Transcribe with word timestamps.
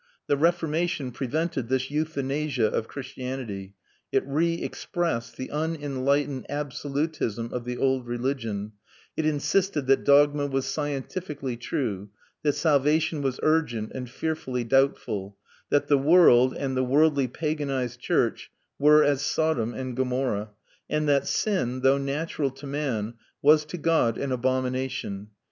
The 0.25 0.35
Reformation 0.35 1.11
prevented 1.11 1.69
this 1.69 1.91
euthanasia 1.91 2.65
of 2.65 2.87
Christianity. 2.87 3.75
It 4.11 4.23
re 4.25 4.55
expressed 4.55 5.37
the 5.37 5.51
unenlightened 5.51 6.47
absolutism 6.49 7.53
of 7.53 7.65
the 7.65 7.77
old 7.77 8.07
religion; 8.07 8.71
it 9.15 9.27
insisted 9.27 9.85
that 9.85 10.03
dogma 10.03 10.47
was 10.47 10.65
scientifically 10.65 11.55
true, 11.55 12.09
that 12.41 12.53
salvation 12.55 13.21
was 13.21 13.39
urgent 13.43 13.91
and 13.93 14.09
fearfully 14.09 14.63
doubtful, 14.63 15.37
that 15.69 15.85
the 15.87 15.99
world, 15.99 16.55
and 16.57 16.75
the 16.75 16.83
worldly 16.83 17.27
paganised 17.27 17.99
church, 17.99 18.49
were 18.79 19.03
as 19.03 19.21
Sodom 19.21 19.75
and 19.75 19.95
Gomorrah, 19.95 20.49
and 20.89 21.07
that 21.07 21.27
sin, 21.27 21.81
though 21.81 21.99
natural 21.99 22.49
to 22.49 22.65
man, 22.65 23.13
was 23.43 23.65
to 23.65 23.77
God 23.77 24.17
an 24.17 24.31
abomination. 24.31 25.27